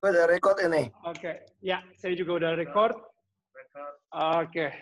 Gue 0.00 0.16
udah 0.16 0.26
record 0.32 0.56
ini. 0.64 0.88
Oke, 1.04 1.44
ya 1.60 1.84
saya 2.00 2.16
juga 2.16 2.40
udah 2.40 2.52
record. 2.56 2.96
Oke. 4.40 4.72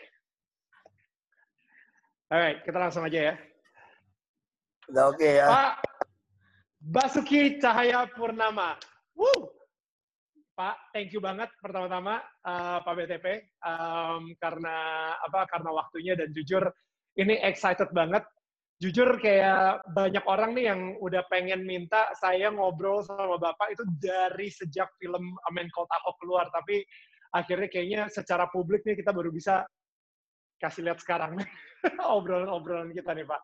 Alright, 2.30 2.62
kita 2.62 2.79
langsung 2.79 3.02
aja 3.02 3.34
ya. 3.34 3.34
Udah 4.95 5.04
oke 5.10 5.27
ya. 5.27 5.46
Pak 5.50 5.74
Basuki 6.78 7.59
Cahaya 7.59 8.06
Purnama. 8.14 8.78
Woo! 9.18 9.50
Pak, 10.54 10.95
thank 10.95 11.10
you 11.10 11.19
banget 11.19 11.50
pertama-tama 11.59 12.23
uh, 12.46 12.78
Pak 12.87 12.95
BTP 12.95 13.27
um, 13.66 14.30
karena 14.38 14.77
apa? 15.19 15.50
Karena 15.50 15.70
waktunya 15.74 16.14
dan 16.14 16.30
jujur 16.30 16.62
ini 17.19 17.42
excited 17.42 17.91
banget. 17.91 18.23
Jujur 18.78 19.18
kayak 19.18 19.82
banyak 19.91 20.23
orang 20.30 20.55
nih 20.55 20.70
yang 20.70 20.80
udah 21.02 21.27
pengen 21.27 21.66
minta 21.66 22.14
saya 22.14 22.46
ngobrol 22.55 23.02
sama 23.02 23.34
Bapak 23.34 23.74
itu 23.74 23.82
dari 23.98 24.54
sejak 24.54 24.87
film 25.02 25.34
Amen 25.51 25.66
Cold 25.74 25.91
Ahok 25.91 26.14
keluar, 26.23 26.46
tapi 26.54 26.87
akhirnya 27.34 27.66
kayaknya 27.66 28.01
secara 28.06 28.46
publik 28.46 28.87
nih 28.87 28.95
kita 28.95 29.10
baru 29.10 29.34
bisa 29.34 29.66
kasih 30.62 30.87
lihat 30.87 31.02
sekarang 31.02 31.42
obrolan-obrolan 32.16 32.95
kita 32.95 33.18
nih 33.18 33.27
Pak. 33.27 33.42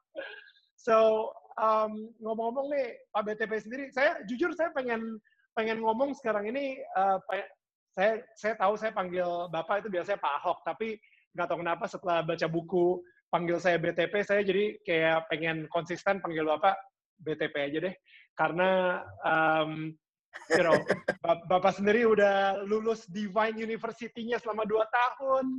So 0.79 1.31
um, 1.59 2.15
ngomong-ngomong 2.23 2.71
nih 2.71 2.95
Pak 3.11 3.23
BTP 3.27 3.53
sendiri, 3.59 3.85
saya 3.91 4.23
jujur 4.31 4.55
saya 4.55 4.71
pengen 4.71 5.19
pengen 5.59 5.83
ngomong 5.83 6.15
sekarang 6.15 6.47
ini 6.47 6.79
uh, 6.95 7.19
saya 7.91 8.23
saya 8.39 8.55
tahu 8.55 8.79
saya 8.79 8.95
panggil 8.95 9.51
Bapak 9.51 9.83
itu 9.83 9.91
biasanya 9.91 10.23
Pak 10.23 10.35
Ahok, 10.43 10.59
tapi 10.63 10.95
nggak 11.35 11.47
tahu 11.51 11.59
kenapa 11.67 11.85
setelah 11.91 12.23
baca 12.23 12.47
buku 12.47 13.03
panggil 13.35 13.59
saya 13.59 13.83
BTP, 13.83 14.23
saya 14.23 14.47
jadi 14.47 14.79
kayak 14.87 15.27
pengen 15.27 15.67
konsisten 15.75 16.23
panggil 16.23 16.47
Bapak 16.47 16.79
BTP 17.19 17.55
aja 17.67 17.79
deh. 17.91 17.95
Karena, 18.39 19.03
um, 19.27 19.91
you 20.55 20.63
know, 20.63 20.79
Bapak 21.51 21.75
sendiri 21.75 22.07
udah 22.07 22.63
lulus 22.63 23.11
Divine 23.11 23.59
University-nya 23.59 24.39
selama 24.39 24.63
dua 24.63 24.87
tahun, 24.87 25.51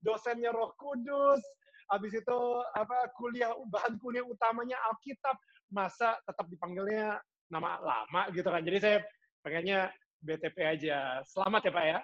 dosennya 0.00 0.56
Roh 0.56 0.72
Kudus, 0.80 1.44
habis 1.92 2.16
itu 2.16 2.38
apa 2.72 3.12
kuliah 3.12 3.52
bahan 3.68 4.00
kuliah 4.00 4.24
utamanya 4.24 4.80
Alkitab, 4.88 5.36
masa 5.68 6.16
tetap 6.24 6.48
dipanggilnya 6.48 7.20
nama 7.52 7.76
lama 7.84 8.32
gitu 8.32 8.48
kan. 8.48 8.64
Jadi 8.64 8.78
saya 8.80 8.96
pengennya 9.44 9.92
BTP 10.24 10.56
aja. 10.64 11.20
Selamat 11.28 11.60
ya 11.60 11.72
Pak 11.76 11.84
ya. 11.84 11.98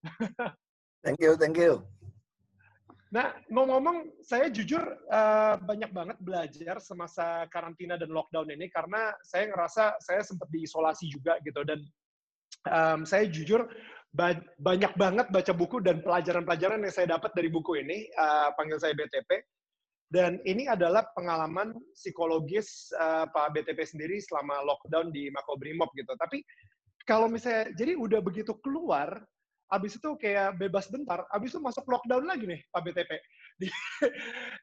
thank 1.04 1.18
you, 1.18 1.34
thank 1.34 1.58
you. 1.58 1.82
Nah, 3.10 3.34
ngomong-ngomong, 3.50 4.22
saya 4.22 4.46
jujur 4.54 4.78
uh, 5.10 5.58
banyak 5.58 5.90
banget 5.90 6.14
belajar 6.22 6.78
semasa 6.78 7.42
karantina 7.50 7.98
dan 7.98 8.14
lockdown 8.14 8.46
ini 8.54 8.70
karena 8.70 9.10
saya 9.26 9.50
ngerasa 9.50 9.98
saya 9.98 10.22
sempat 10.22 10.46
diisolasi 10.54 11.10
juga 11.10 11.34
gitu 11.42 11.66
dan 11.66 11.82
um, 12.70 13.02
saya 13.02 13.26
jujur 13.26 13.66
ba 14.14 14.38
banyak 14.62 14.94
banget 14.94 15.26
baca 15.30 15.52
buku 15.54 15.82
dan 15.82 16.02
pelajaran-pelajaran 16.06 16.82
yang 16.86 16.94
saya 16.94 17.18
dapat 17.18 17.34
dari 17.34 17.50
buku 17.50 17.82
ini, 17.82 18.06
uh, 18.14 18.54
panggil 18.54 18.78
saya 18.78 18.94
BTP. 18.94 19.42
Dan 20.10 20.42
ini 20.42 20.66
adalah 20.66 21.06
pengalaman 21.14 21.70
psikologis 21.94 22.90
uh, 22.98 23.30
Pak 23.30 23.54
BTP 23.54 23.78
sendiri 23.86 24.18
selama 24.18 24.58
lockdown 24.66 25.14
di 25.14 25.30
Makobrimob 25.30 25.86
gitu. 25.94 26.14
Tapi 26.18 26.42
kalau 27.06 27.30
misalnya, 27.30 27.70
jadi 27.78 27.94
udah 27.94 28.18
begitu 28.18 28.58
keluar, 28.58 29.22
Abis 29.70 30.02
itu 30.02 30.10
kayak 30.18 30.58
bebas 30.58 30.90
bentar, 30.90 31.22
abis 31.30 31.54
itu 31.54 31.62
masuk 31.62 31.86
lockdown 31.86 32.26
lagi 32.26 32.42
nih 32.42 32.60
Pak 32.74 32.82
BTP. 32.82 33.10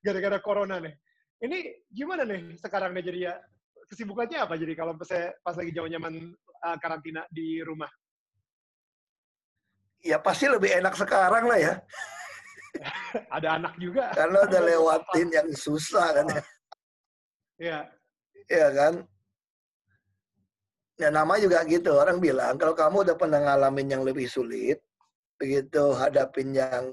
Gara-gara 0.06 0.38
corona 0.44 0.84
nih. 0.84 0.92
Ini 1.38 1.88
gimana 1.88 2.28
nih 2.28 2.60
sekarang 2.60 2.92
nih 2.92 3.04
jadi 3.08 3.20
ya? 3.32 3.34
Kesibukannya 3.88 4.44
apa 4.44 4.60
jadi 4.60 4.76
kalau 4.76 5.00
saya 5.08 5.32
pas 5.40 5.56
lagi 5.56 5.72
zaman-zaman 5.72 6.36
uh, 6.68 6.78
karantina 6.84 7.24
di 7.32 7.64
rumah? 7.64 7.88
Ya 10.04 10.20
pasti 10.20 10.52
lebih 10.52 10.76
enak 10.76 10.92
sekarang 11.00 11.48
lah 11.48 11.56
ya. 11.56 11.74
Ada 13.36 13.64
anak 13.64 13.80
juga. 13.80 14.12
Karena 14.12 14.44
udah 14.44 14.62
lewatin 14.70 15.28
yang 15.32 15.50
susah 15.56 16.08
kan 16.12 16.26
ya. 16.28 16.44
Iya. 17.58 17.80
Iya 18.48 18.68
kan? 18.76 18.94
Ya 20.98 21.14
nama 21.14 21.38
juga 21.38 21.62
gitu, 21.70 21.94
orang 21.94 22.18
bilang 22.18 22.58
kalau 22.58 22.74
kamu 22.74 23.06
udah 23.06 23.16
pernah 23.16 23.38
ngalamin 23.38 23.94
yang 23.94 24.02
lebih 24.02 24.26
sulit, 24.26 24.82
begitu 25.38 25.94
hadapin 25.94 26.52
yang 26.52 26.92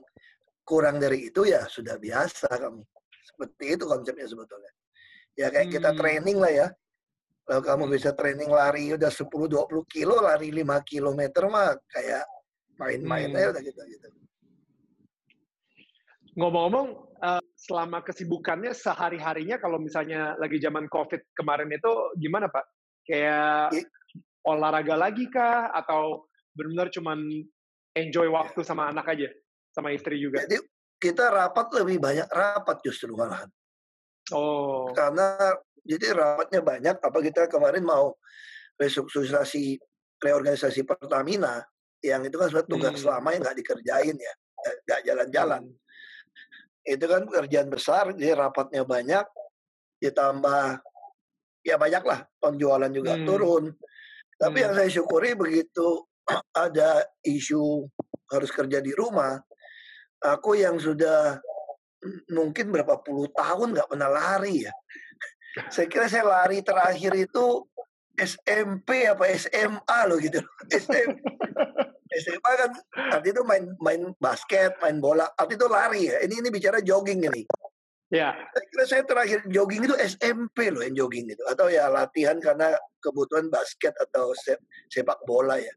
kurang 0.65 1.00
dari 1.00 1.28
itu 1.28 1.44
ya 1.44 1.65
sudah 1.69 2.00
biasa 2.00 2.49
kamu. 2.49 2.84
Seperti 3.25 3.65
itu 3.77 3.84
konsepnya 3.84 4.27
sebetulnya. 4.28 4.72
Ya 5.34 5.50
kayak 5.50 5.69
hmm. 5.69 5.75
kita 5.77 5.91
training 5.99 6.38
lah 6.38 6.53
ya. 6.53 6.69
Kalau 7.44 7.60
kamu 7.60 7.84
bisa 7.93 8.16
training 8.16 8.49
lari 8.49 8.97
udah 8.97 9.12
10-20 9.12 9.84
kilo, 9.93 10.16
lari 10.25 10.49
5 10.49 10.65
kilometer 10.88 11.44
mah 11.53 11.77
kayak 11.93 12.25
main-main 12.81 13.28
hmm. 13.28 13.37
aja 13.37 13.49
udah 13.53 13.62
gitu. 13.62 13.81
gitu. 13.84 14.09
Ngomong-ngomong, 16.34 16.88
uh, 17.21 17.44
selama 17.55 18.00
kesibukannya 18.00 18.72
sehari-harinya 18.72 19.61
kalau 19.61 19.76
misalnya 19.76 20.34
lagi 20.41 20.56
zaman 20.59 20.88
COVID 20.88 21.37
kemarin 21.37 21.69
itu 21.71 21.93
gimana 22.16 22.49
Pak? 22.49 22.65
Kayak 23.05 23.76
olahraga 24.49 24.97
lagi 24.97 25.28
kah? 25.28 25.69
Atau 25.76 26.26
benar-benar 26.56 26.88
cuman 26.97 27.19
enjoy 27.94 28.28
waktu 28.31 28.60
sama 28.66 28.91
anak 28.91 29.06
aja, 29.15 29.31
sama 29.71 29.94
istri 29.94 30.19
juga. 30.19 30.43
Jadi 30.44 30.59
kita 30.99 31.31
rapat 31.31 31.71
lebih 31.82 32.03
banyak 32.03 32.28
rapat 32.31 32.82
justru 32.82 33.15
malahan. 33.15 33.49
Oh. 34.34 34.91
Karena 34.93 35.55
jadi 35.84 36.16
rapatnya 36.16 36.60
banyak. 36.60 36.97
Apa 36.99 37.19
kita 37.22 37.47
kemarin 37.47 37.87
mau 37.87 38.16
restrukturisasi 38.81 39.78
reorganisasi 40.19 40.82
Pertamina 40.82 41.62
yang 42.05 42.25
itu 42.25 42.37
kan 42.37 42.49
sudah 42.53 42.65
tugas 42.69 43.00
hmm. 43.00 43.09
lama 43.09 43.28
yang 43.32 43.43
nggak 43.44 43.59
dikerjain 43.65 44.16
ya, 44.16 44.34
nggak 44.88 45.00
jalan-jalan. 45.09 45.62
Hmm. 45.65 46.84
Itu 46.84 47.05
kan 47.09 47.25
pekerjaan 47.25 47.69
besar, 47.72 48.12
jadi 48.12 48.37
rapatnya 48.37 48.84
banyak, 48.84 49.25
ditambah 50.05 50.84
ya 51.65 51.81
banyak 51.81 52.05
lah 52.05 52.21
penjualan 52.37 52.93
juga 52.93 53.16
hmm. 53.16 53.25
turun. 53.25 53.65
Tapi 54.37 54.59
hmm. 54.61 54.65
yang 54.69 54.72
saya 54.76 54.91
syukuri 54.93 55.32
begitu 55.32 56.05
ada 56.56 57.04
isu 57.24 57.84
harus 58.32 58.50
kerja 58.50 58.80
di 58.80 58.92
rumah, 58.96 59.36
aku 60.24 60.56
yang 60.56 60.80
sudah 60.80 61.38
mungkin 62.32 62.72
berapa 62.72 63.00
puluh 63.00 63.28
tahun 63.32 63.76
nggak 63.76 63.88
pernah 63.92 64.10
lari 64.10 64.64
ya. 64.64 64.72
Saya 65.70 65.86
kira 65.86 66.10
saya 66.10 66.26
lari 66.26 66.64
terakhir 66.64 67.14
itu 67.14 67.62
SMP 68.14 69.06
apa 69.06 69.30
SMA 69.34 69.98
loh 70.10 70.18
gitu. 70.18 70.42
SM, 70.70 71.10
SMA 72.10 72.50
kan 72.58 72.70
arti 73.14 73.30
itu 73.30 73.42
main 73.46 73.64
main 73.78 74.02
basket, 74.18 74.74
main 74.82 74.98
bola, 74.98 75.30
arti 75.38 75.54
itu 75.54 75.66
lari 75.70 76.10
ya. 76.10 76.16
Ini 76.26 76.34
ini 76.42 76.48
bicara 76.50 76.82
jogging 76.82 77.26
ini. 77.26 77.42
Ya. 78.12 78.30
Saya 78.54 78.66
kira 78.70 78.84
saya 78.86 79.02
terakhir 79.02 79.38
jogging 79.50 79.90
itu 79.90 79.96
SMP 79.98 80.70
loh 80.70 80.82
yang 80.86 80.94
jogging 80.94 81.26
itu 81.30 81.42
atau 81.50 81.66
ya 81.66 81.90
latihan 81.90 82.38
karena 82.38 82.70
kebutuhan 83.02 83.50
basket 83.50 83.94
atau 83.98 84.30
sepak 84.90 85.18
bola 85.26 85.58
ya. 85.58 85.74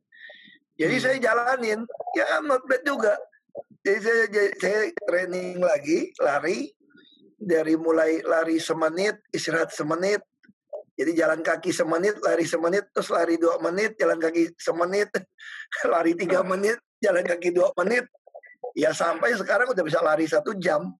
Jadi 0.77 0.95
hmm. 0.95 1.03
saya 1.03 1.17
jalanin, 1.17 1.79
ya 2.13 2.37
not 2.45 2.61
bad 2.69 2.81
juga. 2.85 3.17
Jadi 3.81 3.99
saya, 4.05 4.23
saya 4.61 4.79
training 5.09 5.57
lagi, 5.57 6.13
lari. 6.21 6.69
Dari 7.37 7.77
mulai 7.77 8.25
lari 8.25 8.57
semenit, 8.57 9.21
istirahat 9.29 9.69
semenit. 9.69 10.21
Jadi 10.97 11.13
jalan 11.13 11.45
kaki 11.45 11.69
semenit, 11.69 12.17
lari 12.25 12.45
semenit, 12.49 12.89
terus 12.89 13.13
lari 13.13 13.37
dua 13.37 13.61
menit, 13.61 13.93
jalan 14.01 14.17
kaki 14.17 14.49
semenit, 14.57 15.13
lari 15.93 16.17
tiga 16.17 16.41
menit, 16.41 16.81
jalan 16.97 17.21
kaki 17.21 17.53
dua 17.53 17.69
menit. 17.77 18.09
Ya 18.73 18.93
sampai 18.93 19.37
sekarang 19.37 19.69
udah 19.69 19.85
bisa 19.85 20.01
lari 20.01 20.25
satu 20.25 20.57
jam. 20.57 20.93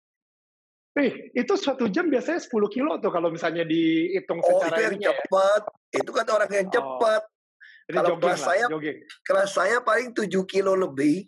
Eh, 0.98 1.30
itu 1.38 1.54
satu 1.54 1.86
jam 1.94 2.10
biasanya 2.10 2.42
10 2.42 2.74
kilo 2.74 2.98
tuh 2.98 3.14
kalau 3.14 3.30
misalnya 3.30 3.62
dihitung 3.62 4.42
oh, 4.42 4.50
secara 4.50 4.66
Oh, 4.66 4.66
itu 4.66 4.82
yang 4.82 4.98
ya? 4.98 5.06
cepat. 5.14 5.62
Ya? 5.94 5.98
Itu 6.02 6.10
kan 6.10 6.26
orang 6.34 6.50
yang 6.50 6.68
oh. 6.74 7.22
Cepat. 7.88 8.04
Kalau 8.04 8.16
kelas 8.20 8.42
lah, 8.44 8.48
saya, 8.52 8.66
jogging. 8.68 9.00
kelas 9.24 9.50
saya 9.56 9.78
paling 9.80 10.12
7 10.12 10.28
kilo 10.44 10.76
lebih. 10.76 11.24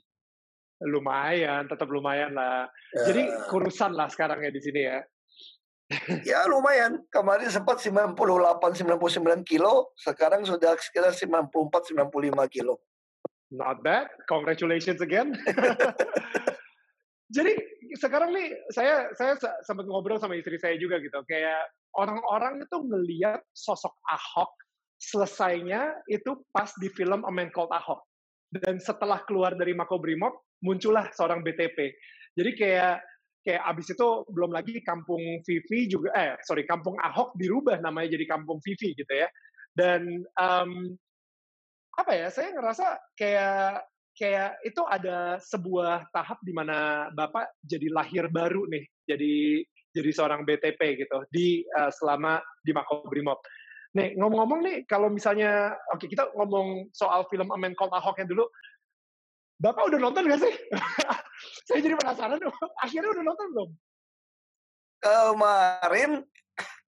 Lumayan, 0.79 1.67
tetap 1.67 1.91
lumayan 1.91 2.31
lah. 2.31 2.67
Ya. 2.95 3.03
Jadi 3.11 3.23
kurusan 3.51 3.95
lah 3.95 4.07
sekarang 4.07 4.39
ya 4.44 4.51
di 4.51 4.61
sini 4.63 4.81
ya. 4.88 5.00
ya 6.23 6.39
lumayan. 6.47 7.03
Kemarin 7.11 7.51
sempat 7.51 7.83
98, 7.83 8.15
99 8.15 9.44
kilo. 9.44 9.91
Sekarang 10.00 10.47
sudah 10.47 10.79
sekitar 10.79 11.11
94, 11.11 11.91
95 11.95 12.47
kilo. 12.47 12.79
Not 13.51 13.83
bad. 13.83 14.07
Congratulations 14.31 15.03
again. 15.03 15.35
Jadi 17.35 17.53
sekarang 18.00 18.33
nih 18.33 18.53
saya 18.73 19.09
saya 19.17 19.38
sempat 19.65 19.85
ngobrol 19.85 20.21
sama 20.21 20.38
istri 20.38 20.57
saya 20.57 20.77
juga 20.77 21.01
gitu 21.01 21.17
kayak 21.25 21.73
orang-orang 21.97 22.61
itu 22.61 22.77
ngelihat 22.85 23.41
sosok 23.53 23.94
Ahok 24.09 24.50
selesainya 24.99 26.03
itu 26.11 26.43
pas 26.51 26.69
di 26.77 26.91
film 26.91 27.23
A 27.23 27.31
Man 27.31 27.49
Called 27.49 27.71
Ahok. 27.71 28.03
Dan 28.51 28.81
setelah 28.81 29.23
keluar 29.23 29.55
dari 29.55 29.71
Makobrimob, 29.71 30.59
muncullah 30.61 31.07
seorang 31.15 31.41
BTP. 31.41 31.95
Jadi 32.35 32.51
kayak 32.59 32.95
kayak 33.39 33.63
abis 33.71 33.95
itu 33.95 34.07
belum 34.35 34.51
lagi 34.51 34.83
kampung 34.83 35.39
Vivi 35.47 35.87
juga 35.87 36.11
eh 36.11 36.35
sorry 36.43 36.67
kampung 36.67 36.99
Ahok 36.99 37.39
dirubah 37.39 37.79
namanya 37.79 38.19
jadi 38.19 38.27
kampung 38.27 38.59
Vivi 38.59 38.91
gitu 38.91 39.13
ya 39.15 39.31
dan 39.79 40.27
um, 40.35 40.99
apa 41.99 42.11
ya? 42.15 42.27
Saya 42.31 42.55
ngerasa 42.55 42.99
kayak 43.15 43.83
kayak 44.15 44.59
itu 44.67 44.81
ada 44.83 45.39
sebuah 45.39 46.11
tahap 46.11 46.39
di 46.43 46.51
mana 46.51 47.07
Bapak 47.15 47.47
jadi 47.63 47.87
lahir 47.91 48.27
baru 48.31 48.67
nih, 48.67 48.83
jadi 49.07 49.63
jadi 49.95 50.09
seorang 50.13 50.45
BTP 50.45 50.79
gitu 51.01 51.23
di 51.33 51.63
uh, 51.75 51.91
selama 51.91 52.39
di 52.63 52.71
Makobrimob. 52.71 53.39
Nih 53.97 54.13
ngomong-ngomong 54.21 54.62
nih 54.62 54.77
kalau 54.86 55.09
misalnya 55.09 55.74
oke 55.89 56.06
okay, 56.06 56.07
kita 56.13 56.30
ngomong 56.38 56.94
soal 56.94 57.25
film 57.25 57.50
Amen 57.50 57.74
Called 57.74 57.94
Ahoknya 57.94 58.30
dulu. 58.30 58.45
Bapak 59.59 59.91
udah 59.91 60.00
nonton 60.00 60.30
gak 60.30 60.39
sih? 60.39 60.53
Saya 61.68 61.83
jadi 61.83 61.97
penasaran. 61.97 62.39
Akhirnya 62.86 63.09
udah 63.12 63.24
nonton 63.25 63.47
belum? 63.51 63.69
Kemarin 65.00 66.12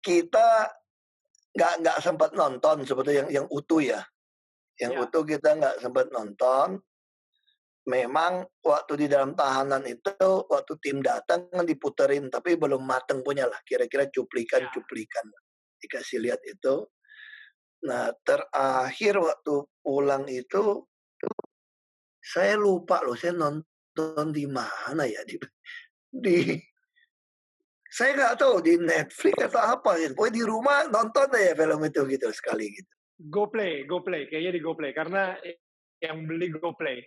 kita 0.04 0.72
nggak 1.52 1.74
nggak 1.84 1.98
sempat 2.00 2.32
nonton 2.32 2.88
sebetulnya 2.88 3.28
yang 3.28 3.44
yang 3.44 3.48
utuh 3.52 3.82
ya. 3.84 4.00
Yang 4.80 4.94
ya. 4.94 5.00
utuh 5.04 5.24
kita 5.26 5.50
nggak 5.58 5.76
sempat 5.84 6.08
nonton. 6.14 6.80
Memang 7.82 8.46
waktu 8.62 8.94
di 9.04 9.08
dalam 9.10 9.34
tahanan 9.34 9.82
itu 9.90 10.14
waktu 10.46 10.74
tim 10.86 11.02
datang 11.02 11.50
kan 11.50 11.66
diputerin 11.66 12.30
tapi 12.30 12.54
belum 12.54 12.86
mateng 12.86 13.26
punya 13.26 13.50
lah 13.50 13.58
kira-kira 13.66 14.06
cuplikan-cuplikan 14.06 15.26
ya. 15.28 15.42
Dikasih 15.82 16.22
lihat 16.22 16.42
itu. 16.46 16.86
Nah 17.90 18.14
terakhir 18.22 19.18
waktu 19.18 19.66
pulang 19.82 20.30
itu 20.30 20.86
saya 22.22 22.54
lupa 22.54 23.02
loh 23.02 23.18
saya 23.18 23.34
nonton 23.34 24.30
di 24.30 24.46
mana 24.46 25.10
ya 25.10 25.26
di 25.26 25.42
di 26.14 26.54
saya 27.92 28.16
nggak 28.16 28.36
tahu 28.40 28.64
di 28.64 28.80
Netflix 28.80 29.36
atau 29.52 29.60
apa 29.76 30.00
gitu. 30.00 30.16
Pokoknya 30.16 30.36
di 30.40 30.44
rumah 30.48 30.78
nonton 30.88 31.28
ya 31.36 31.52
film 31.52 31.82
itu 31.84 32.02
gitu 32.08 32.28
sekali 32.32 32.72
gitu. 32.72 32.92
Go 33.28 33.52
play, 33.52 33.84
go 33.86 34.00
play, 34.02 34.26
kayaknya 34.32 34.58
di 34.58 34.62
go 34.64 34.74
play 34.74 34.96
karena 34.96 35.36
yang 36.00 36.26
beli 36.26 36.50
go 36.56 36.72
play. 36.74 37.04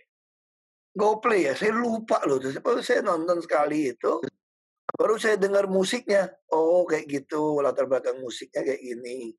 Go 0.95 1.19
play 1.19 1.51
ya, 1.51 1.53
saya 1.57 1.75
lupa 1.75 2.23
loh. 2.23 2.39
Terus 2.39 2.61
saya 2.87 3.03
nonton 3.03 3.43
sekali 3.43 3.91
itu, 3.91 4.23
baru 4.93 5.15
saya 5.17 5.35
dengar 5.41 5.65
musiknya. 5.65 6.29
Oh 6.53 6.85
kayak 6.85 7.09
gitu, 7.09 7.59
latar 7.65 7.89
belakang 7.89 8.21
musiknya 8.21 8.61
kayak 8.61 8.81
gini. 8.81 9.33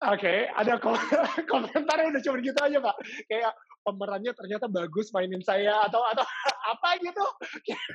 Oke, 0.00 0.24
okay, 0.24 0.38
ada 0.56 0.80
komentar 1.52 2.08
udah 2.08 2.22
cuma 2.24 2.40
gitu 2.40 2.56
aja 2.56 2.78
pak. 2.80 2.96
Kayak 3.28 3.52
pemerannya 3.84 4.32
ternyata 4.32 4.64
bagus 4.68 5.12
mainin 5.12 5.44
saya 5.44 5.84
atau 5.84 6.00
atau 6.08 6.24
apa 6.72 6.88
gitu. 7.04 7.26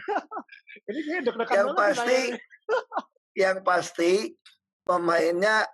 Ini 0.90 1.00
kayak 1.02 1.22
deg-degan 1.26 1.56
Yang 1.58 1.70
pasti, 1.74 2.20
yang 3.34 3.58
pasti 3.66 4.14
pemainnya 4.86 5.66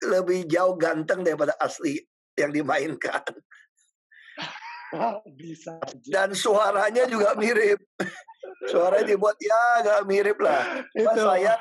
lebih 0.00 0.48
jauh 0.48 0.80
ganteng 0.80 1.20
daripada 1.20 1.52
asli 1.60 2.00
yang 2.40 2.48
dimainkan. 2.48 3.28
Bisa. 5.38 5.76
Dan 6.04 6.32
suaranya 6.32 7.04
juga 7.08 7.36
mirip. 7.36 7.80
Suaranya 8.68 9.06
dibuat 9.06 9.36
ya 9.40 9.60
agak 9.84 10.00
mirip 10.08 10.38
lah. 10.40 10.84
Itu. 10.92 11.20
saya 11.24 11.56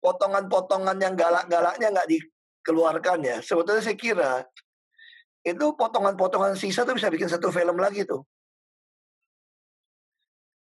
potongan-potongan 0.00 0.96
yang 1.00 1.14
galak-galaknya 1.16 1.88
nggak 1.92 2.08
dikeluarkan 2.08 3.18
ya. 3.24 3.36
Sebetulnya 3.44 3.82
saya 3.84 3.96
kira 3.96 4.32
itu 5.40 5.66
potongan-potongan 5.76 6.56
sisa 6.56 6.84
tuh 6.84 6.96
bisa 6.96 7.08
bikin 7.08 7.28
satu 7.28 7.48
film 7.48 7.76
lagi 7.80 8.04
tuh. 8.04 8.24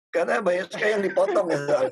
Karena 0.09 0.41
banyak 0.41 0.74
sekali 0.74 0.91
yang 0.97 1.06
dipotong 1.06 1.47
ya. 1.53 1.62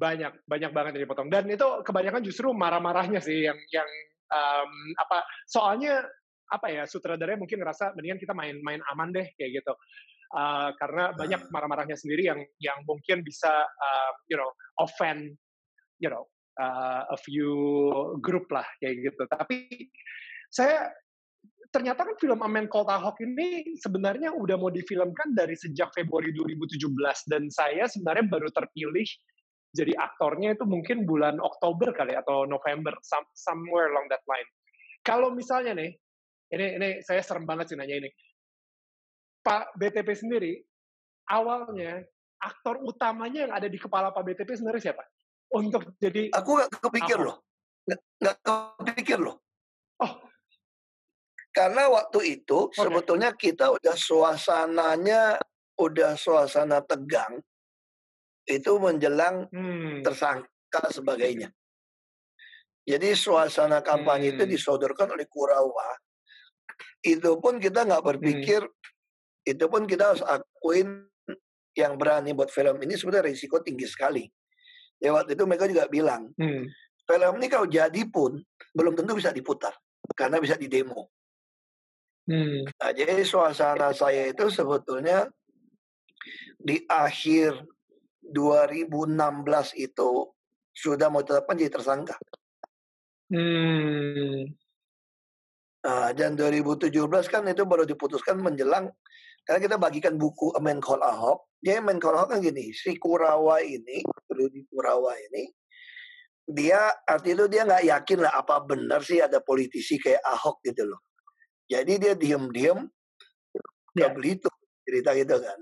banyak, 0.00 0.32
banyak 0.48 0.70
banget 0.72 0.90
yang 0.96 1.04
dipotong. 1.04 1.28
Dan 1.28 1.44
itu 1.52 1.68
kebanyakan 1.84 2.24
justru 2.24 2.48
marah-marahnya 2.56 3.20
sih 3.20 3.44
yang 3.44 3.60
yang 3.68 3.88
um, 4.32 4.72
apa 4.96 5.20
soalnya 5.44 6.00
apa 6.50 6.66
ya 6.68 6.82
sutradaranya 6.84 7.40
mungkin 7.40 7.62
ngerasa 7.62 7.94
mendingan 7.94 8.20
kita 8.20 8.34
main-main 8.34 8.82
aman 8.90 9.14
deh 9.14 9.26
kayak 9.38 9.62
gitu. 9.62 9.74
Uh, 10.30 10.70
karena 10.78 11.10
banyak 11.10 11.42
ah. 11.42 11.48
marah-marahnya 11.50 11.98
sendiri 11.98 12.30
yang 12.30 12.38
yang 12.62 12.78
mungkin 12.86 13.26
bisa 13.26 13.50
uh, 13.66 14.12
you 14.30 14.38
know 14.38 14.50
offend 14.78 15.34
you 15.98 16.06
know 16.06 16.26
uh, 16.62 17.02
a 17.10 17.18
few 17.18 17.50
group 18.22 18.46
lah 18.50 18.66
kayak 18.78 19.10
gitu. 19.10 19.22
Tapi 19.26 19.66
saya 20.50 20.90
ternyata 21.70 22.02
kan 22.02 22.18
film 22.18 22.42
Amen 22.42 22.66
Kota 22.66 22.98
Hawk 22.98 23.22
ini 23.22 23.78
sebenarnya 23.78 24.34
udah 24.34 24.58
mau 24.58 24.70
difilmkan 24.70 25.34
dari 25.34 25.54
sejak 25.54 25.94
Februari 25.94 26.34
2017 26.34 26.90
dan 27.30 27.46
saya 27.46 27.86
sebenarnya 27.86 28.26
baru 28.26 28.50
terpilih 28.50 29.06
jadi 29.70 29.94
aktornya 29.94 30.58
itu 30.58 30.66
mungkin 30.66 31.06
bulan 31.06 31.38
Oktober 31.38 31.94
kali 31.94 32.18
atau 32.18 32.42
November 32.42 32.90
somewhere 33.38 33.94
along 33.94 34.10
that 34.10 34.22
line. 34.26 34.46
Kalau 35.06 35.30
misalnya 35.30 35.78
nih, 35.78 35.94
ini 36.50 36.66
ini 36.78 36.88
saya 37.06 37.22
serem 37.22 37.46
banget 37.46 37.72
sih 37.72 37.76
nanya 37.78 38.02
ini. 38.02 38.10
Pak 39.40 39.74
BTP 39.78 40.08
sendiri 40.12 40.52
awalnya 41.30 42.04
aktor 42.40 42.80
utamanya 42.84 43.48
yang 43.48 43.52
ada 43.56 43.68
di 43.70 43.78
kepala 43.80 44.12
Pak 44.12 44.22
BTP 44.26 44.58
sebenarnya 44.58 44.92
siapa? 44.92 45.04
untuk 45.50 45.82
jadi 45.98 46.30
aku 46.30 46.50
nggak 46.62 46.70
kepikir 46.78 47.18
apa? 47.18 47.26
loh 47.26 47.36
nggak 48.22 48.36
kepikir 48.46 49.18
loh 49.18 49.36
oh 50.02 50.12
karena 51.50 51.90
waktu 51.90 52.38
itu 52.38 52.70
okay. 52.70 52.86
sebetulnya 52.86 53.30
kita 53.34 53.74
udah 53.74 53.96
suasananya 53.98 55.22
udah 55.74 56.14
suasana 56.14 56.78
tegang 56.86 57.42
itu 58.46 58.70
menjelang 58.78 59.50
hmm. 59.50 60.06
tersangka 60.06 60.82
sebagainya 60.94 61.50
jadi 62.86 63.14
suasana 63.18 63.82
kampanye 63.82 64.30
hmm. 64.30 64.34
itu 64.38 64.44
disodorkan 64.54 65.10
oleh 65.10 65.26
Kurawa 65.26 65.98
itu 67.00 67.30
pun 67.40 67.56
kita 67.56 67.86
nggak 67.86 68.04
berpikir 68.04 68.62
hmm. 68.64 69.50
itu 69.52 69.64
pun 69.66 69.88
kita 69.88 70.14
harus 70.14 70.22
akuin 70.24 71.06
yang 71.78 71.94
berani 71.94 72.34
buat 72.34 72.50
film 72.50 72.76
ini 72.82 72.98
sebenarnya 72.98 73.30
risiko 73.30 73.62
tinggi 73.62 73.86
sekali 73.86 74.24
Ya 75.00 75.16
waktu 75.16 75.32
itu 75.32 75.48
mereka 75.48 75.64
juga 75.64 75.88
bilang, 75.88 76.28
hmm. 76.36 76.68
film 77.08 77.32
ini 77.40 77.48
kalau 77.48 77.64
jadi 77.64 78.04
pun 78.12 78.36
belum 78.76 78.92
tentu 78.92 79.16
bisa 79.16 79.32
diputar 79.32 79.72
karena 80.12 80.36
bisa 80.36 80.60
didemo. 80.60 81.08
Hmm. 82.28 82.68
Nah, 82.68 82.92
jadi 82.92 83.24
suasana 83.24 83.96
saya 83.96 84.28
itu 84.28 84.52
sebetulnya 84.52 85.24
di 86.60 86.84
akhir 86.84 87.64
2016 88.20 89.16
itu 89.80 90.28
sudah 90.76 91.08
mau 91.08 91.24
tetapkan 91.24 91.56
jadi 91.56 91.72
tersangka. 91.72 92.20
Hmm. 93.32 94.52
Nah, 95.80 96.12
dan 96.12 96.36
2017 96.36 96.92
kan 97.32 97.42
itu 97.48 97.64
baru 97.64 97.88
diputuskan 97.88 98.36
menjelang 98.36 98.92
karena 99.48 99.60
kita 99.64 99.76
bagikan 99.80 100.20
buku 100.20 100.52
Menkol 100.60 101.00
Ahok. 101.00 101.56
Dia 101.56 101.80
Menkol 101.80 102.16
Ahok 102.16 102.36
kan 102.36 102.38
gini, 102.44 102.72
si 102.76 103.00
Kurawa 103.00 103.64
ini, 103.64 104.04
di 104.52 104.60
Kurawa 104.68 105.16
ini, 105.16 105.48
dia 106.44 106.92
arti 107.08 107.32
itu 107.32 107.48
dia 107.48 107.64
nggak 107.64 107.84
yakin 107.86 108.18
lah 108.26 108.32
apa 108.36 108.60
benar 108.66 109.00
sih 109.00 109.22
ada 109.22 109.40
politisi 109.40 109.96
kayak 109.96 110.20
Ahok 110.20 110.60
gitu 110.66 110.84
loh. 110.84 111.00
Jadi 111.70 112.02
dia 112.02 112.12
diem-diem 112.18 112.82
ke 113.94 114.02
ya. 114.02 114.10
Belitung 114.10 114.54
cerita 114.82 115.14
gitu 115.14 115.38
kan. 115.38 115.58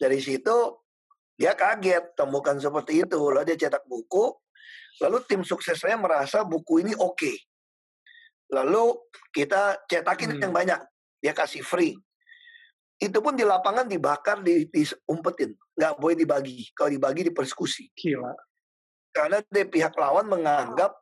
Dari 0.00 0.18
situ 0.24 0.56
dia 1.36 1.52
kaget 1.52 2.16
temukan 2.16 2.56
seperti 2.56 3.04
itu. 3.04 3.18
Lalu 3.20 3.52
dia 3.52 3.68
cetak 3.68 3.84
buku. 3.84 4.32
Lalu 5.04 5.22
tim 5.28 5.42
suksesnya 5.44 6.00
merasa 6.00 6.42
buku 6.42 6.82
ini 6.82 6.96
oke. 6.96 7.14
Okay. 7.14 7.36
Lalu 8.52 8.96
kita 9.32 9.84
cetakin 9.88 10.36
hmm. 10.36 10.42
yang 10.42 10.52
banyak. 10.54 10.80
Dia 11.18 11.34
kasih 11.34 11.66
free 11.66 11.98
itu 12.98 13.18
pun 13.22 13.38
di 13.38 13.46
lapangan 13.46 13.86
dibakar, 13.86 14.42
di, 14.42 14.66
diumpetin. 14.66 15.54
Nggak 15.78 15.92
boleh 16.02 16.16
dibagi. 16.18 16.66
Kalau 16.74 16.90
dibagi 16.90 17.30
dipersekusi. 17.30 17.94
Gila. 17.94 18.34
Karena 19.14 19.38
dari 19.46 19.70
pihak 19.70 19.94
lawan 19.94 20.26
menganggap 20.26 20.98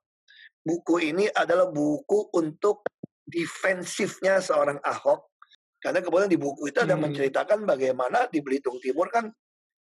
buku 0.61 1.09
ini 1.09 1.25
adalah 1.33 1.73
buku 1.73 2.29
untuk 2.37 2.85
defensifnya 3.25 4.45
seorang 4.45 4.77
Ahok. 4.85 5.33
Karena 5.81 6.05
kemudian 6.05 6.29
di 6.29 6.37
buku 6.37 6.69
itu 6.69 6.85
ada 6.85 7.01
hmm. 7.01 7.09
menceritakan 7.09 7.65
bagaimana 7.65 8.29
di 8.29 8.45
Belitung 8.45 8.77
Timur 8.77 9.09
kan 9.09 9.33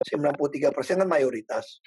93% 0.01 1.05
kan 1.05 1.05
mayoritas. 1.05 1.77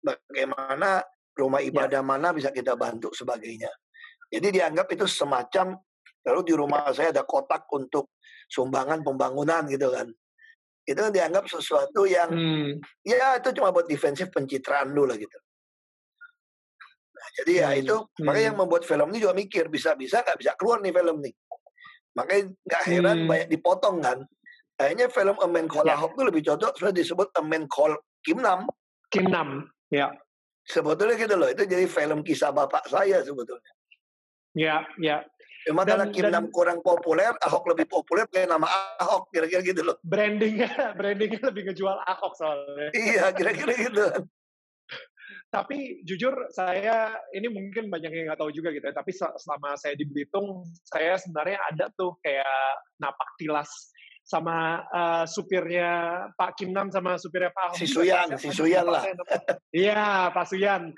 Bagaimana 0.00 1.04
rumah 1.36 1.60
ya. 1.60 1.68
ibadah 1.68 2.00
ya. 2.00 2.06
mana 2.06 2.32
bisa 2.32 2.48
kita 2.48 2.72
bantu 2.80 3.12
sebagainya. 3.12 3.68
Jadi 4.26 4.58
dianggap 4.58 4.90
itu 4.90 5.06
semacam 5.06 5.78
lalu 6.26 6.40
di 6.42 6.54
rumah 6.58 6.90
saya 6.90 7.14
ada 7.14 7.22
kotak 7.22 7.70
untuk 7.70 8.18
sumbangan 8.50 9.06
pembangunan 9.06 9.62
gitu 9.70 9.94
kan 9.94 10.10
itu 10.86 10.98
kan 10.98 11.10
dianggap 11.10 11.50
sesuatu 11.50 12.06
yang 12.06 12.30
hmm. 12.30 12.78
ya 13.02 13.38
itu 13.38 13.50
cuma 13.58 13.74
buat 13.74 13.90
defensif 13.90 14.30
pencitraan 14.30 14.94
dulu 14.94 15.10
lah 15.10 15.18
gitu 15.18 15.38
nah, 17.10 17.28
jadi 17.42 17.52
ya 17.62 17.68
hmm. 17.70 17.80
itu 17.82 17.96
hmm. 17.98 18.22
makanya 18.22 18.46
yang 18.54 18.58
membuat 18.58 18.82
film 18.86 19.06
ini 19.10 19.18
juga 19.22 19.34
mikir 19.34 19.64
bisa-bisa 19.66 20.22
nggak 20.22 20.38
bisa 20.38 20.52
keluar 20.54 20.78
nih 20.82 20.94
film 20.94 21.16
nih 21.22 21.34
makanya 22.14 22.42
nggak 22.54 22.82
heran 22.86 23.16
hmm. 23.22 23.28
banyak 23.30 23.48
dipotong 23.50 23.96
kan 23.98 24.18
akhirnya 24.76 25.08
film 25.10 25.36
Amen 25.42 25.66
Call 25.66 25.88
ya. 25.90 25.98
itu 25.98 26.22
lebih 26.22 26.42
cocok 26.46 26.72
sudah 26.78 26.94
disebut 26.94 27.28
Amen 27.34 27.66
Call 27.66 27.98
Kim 28.22 28.38
Nam 28.42 28.70
Kim 29.10 29.26
Nam 29.30 29.66
ya 29.90 30.10
Sebetulnya 30.66 31.14
gitu 31.14 31.38
loh, 31.38 31.46
itu 31.46 31.62
jadi 31.62 31.86
film 31.86 32.26
kisah 32.26 32.50
bapak 32.50 32.90
saya 32.90 33.22
sebetulnya. 33.22 33.70
Ya, 34.56 34.88
ya. 34.96 35.20
Cuma 35.68 35.84
karena 35.84 36.08
Kim 36.08 36.30
Nam 36.32 36.48
kurang 36.48 36.80
populer, 36.80 37.34
Ahok 37.44 37.76
lebih 37.76 37.90
populer 37.90 38.24
kayak 38.30 38.48
nama 38.48 38.64
Ahok, 39.02 39.28
kira-kira 39.34 39.60
gitu 39.60 39.82
loh. 39.84 40.00
Brandingnya, 40.00 40.70
brandingnya 40.98 41.42
lebih 41.52 41.62
ngejual 41.68 41.96
Ahok 42.06 42.32
soalnya. 42.38 42.88
Iya, 42.96 43.34
kira-kira 43.36 43.72
gitu. 43.76 44.06
Tapi 45.50 46.06
jujur 46.06 46.50
saya 46.54 47.18
ini 47.34 47.50
mungkin 47.50 47.90
banyak 47.90 48.10
yang 48.14 48.24
nggak 48.30 48.40
tahu 48.40 48.54
juga 48.54 48.70
gitu 48.72 48.86
ya. 48.86 48.94
Tapi 48.94 49.10
selama 49.12 49.74
saya 49.74 49.98
di 49.98 50.06
Belitung, 50.08 50.64
saya 50.86 51.18
sebenarnya 51.18 51.58
ada 51.66 51.90
tuh 51.98 52.14
kayak 52.22 52.80
napak 53.02 53.30
tilas 53.36 53.70
sama 54.26 54.82
uh, 54.90 55.22
supirnya 55.22 56.26
Pak 56.34 56.58
Kim 56.58 56.74
Nam 56.74 56.90
sama 56.90 57.14
supirnya 57.14 57.54
Pak 57.54 57.70
Ahok. 57.70 57.78
Si 57.78 57.86
Suyan, 57.86 58.26
si 58.34 58.50
Suyan 58.50 58.82
lah. 58.82 59.06
Iya, 59.70 60.34
Pak 60.34 60.50
Suyan. 60.50 60.90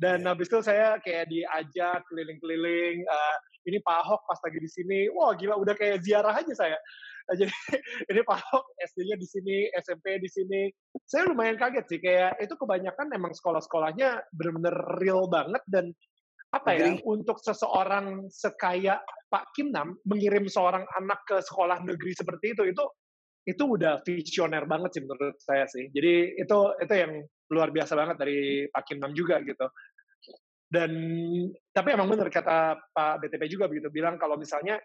Dan 0.00 0.24
habis 0.24 0.48
itu 0.48 0.64
saya 0.64 0.96
kayak 1.04 1.28
diajak 1.28 2.00
keliling-keliling. 2.08 3.04
Uh, 3.04 3.36
ini 3.68 3.84
Pak 3.84 3.96
Ahok 4.00 4.24
pas 4.24 4.40
lagi 4.40 4.58
di 4.64 4.70
sini, 4.72 5.12
wah 5.12 5.36
gila 5.36 5.60
udah 5.60 5.76
kayak 5.76 6.00
ziarah 6.00 6.32
aja 6.32 6.56
saya. 6.56 6.80
Nah, 7.28 7.36
jadi 7.36 7.52
ini 8.16 8.20
Pak 8.24 8.40
Ahok 8.40 8.64
SD-nya 8.80 9.16
di 9.20 9.28
sini, 9.28 9.56
SMP 9.76 10.16
di 10.16 10.30
sini. 10.32 10.72
Saya 11.04 11.28
lumayan 11.28 11.60
kaget 11.60 11.84
sih, 11.84 12.00
kayak 12.00 12.40
itu 12.40 12.56
kebanyakan 12.56 13.12
emang 13.12 13.36
sekolah-sekolahnya 13.36 14.32
benar-benar 14.32 14.74
real 14.96 15.28
banget 15.28 15.60
dan 15.68 15.92
apa 16.50 16.74
ya 16.74 16.98
untuk 17.06 17.38
seseorang 17.38 18.26
sekaya 18.26 18.98
Pak 19.30 19.54
Kim 19.54 19.70
Nam 19.70 19.94
mengirim 20.02 20.50
seorang 20.50 20.82
anak 20.98 21.22
ke 21.22 21.38
sekolah 21.38 21.78
negeri 21.86 22.10
seperti 22.10 22.58
itu 22.58 22.66
itu 22.66 22.84
itu 23.46 23.62
udah 23.64 24.02
visioner 24.04 24.66
banget 24.66 24.98
sih 24.98 25.02
menurut 25.06 25.38
saya 25.40 25.64
sih. 25.70 25.88
Jadi 25.94 26.36
itu 26.36 26.58
itu 26.82 26.94
yang 26.94 27.12
luar 27.50 27.72
biasa 27.72 27.96
banget 27.96 28.16
dari 28.20 28.66
Pak 28.68 28.82
Kim 28.84 28.98
Nam 28.98 29.14
juga 29.14 29.38
gitu. 29.46 29.66
Dan 30.70 30.90
tapi 31.74 31.88
emang 31.94 32.10
benar 32.10 32.30
kata 32.30 32.78
Pak 32.78 33.14
BTP 33.24 33.42
juga 33.50 33.66
begitu 33.66 33.90
bilang 33.90 34.18
kalau 34.18 34.38
misalnya 34.38 34.78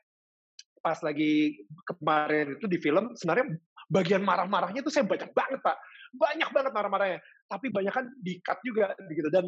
pas 0.81 1.01
lagi 1.01 1.65
kemarin 1.85 2.57
itu 2.61 2.65
di 2.69 2.77
film 2.77 3.17
sebenarnya 3.17 3.57
bagian 3.89 4.21
marah-marahnya 4.21 4.81
itu 4.81 4.93
saya 4.93 5.05
banyak 5.05 5.33
banget 5.33 5.59
Pak. 5.61 5.77
Banyak 6.15 6.49
banget 6.53 6.71
marah-marahnya. 6.73 7.19
Tapi 7.49 7.69
banyak 7.69 7.93
kan 7.93 8.05
di-cut 8.21 8.59
juga 8.65 8.93
begitu 9.09 9.29
dan 9.29 9.45